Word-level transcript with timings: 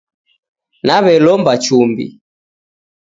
Nawelomba 0.85 1.53
chumbi 1.63 2.05